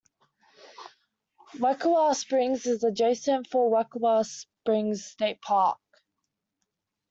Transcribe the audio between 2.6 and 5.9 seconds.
is adjacent to Wekiwa Springs State Park.